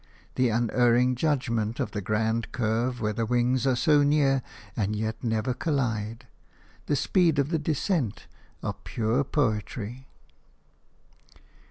The 0.33 0.49
unerring 0.49 1.13
judgment 1.13 1.79
of 1.79 1.91
the 1.91 2.01
grand 2.01 2.51
curve 2.51 3.01
when 3.01 3.13
the 3.17 3.25
wings 3.27 3.67
are 3.67 3.75
so 3.75 4.01
near 4.01 4.41
and 4.75 4.95
yet 4.95 5.23
never 5.23 5.53
collide, 5.53 6.25
the 6.87 6.95
speed 6.95 7.37
of 7.37 7.49
the 7.49 7.59
descent, 7.59 8.25
are 8.63 8.73
pure 8.73 9.23
poetry. 9.23 10.07